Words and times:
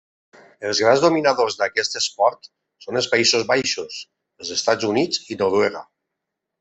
Els 0.67 0.79
grans 0.83 1.01
dominadors 1.03 1.57
d'aquest 1.59 1.97
esport 1.99 2.49
són 2.85 2.97
els 3.01 3.09
Països 3.11 3.45
Baixos, 3.53 4.01
els 4.43 4.55
Estats 4.57 4.89
Units 4.93 5.23
i 5.35 5.39
Noruega. 5.43 5.85